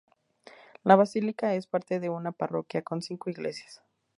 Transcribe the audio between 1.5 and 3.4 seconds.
es parte de una parroquia con cinco